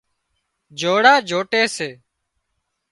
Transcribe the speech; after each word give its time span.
جوڙا 0.79 1.13
جوٽي 1.29 1.63
سي 1.75 1.89